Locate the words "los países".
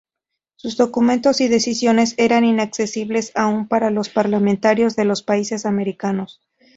5.05-5.63